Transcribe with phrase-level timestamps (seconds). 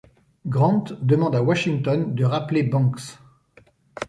[0.47, 3.19] Grant demande à Washington de rappeler Banks.